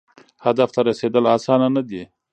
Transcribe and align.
هدف 0.45 0.69
ته 0.75 0.81
رسیدل 0.89 1.23
اسانه 1.35 1.67
نه 1.75 1.81
دي. 1.89 2.03